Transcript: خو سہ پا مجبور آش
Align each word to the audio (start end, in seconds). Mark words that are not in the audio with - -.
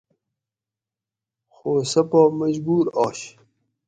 خو 1.53 1.71
سہ 1.91 2.01
پا 2.09 2.21
مجبور 2.39 2.85
آش 3.05 3.19